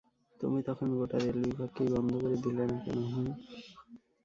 [0.39, 2.11] তুমি তখন গোটা রেল বিভাগকেই বন্ধ
[2.43, 3.27] দিলে না কেন, হুম?